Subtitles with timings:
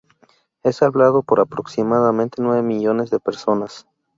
[0.63, 3.87] Es hablado por aproximadamente nueve millones de personas.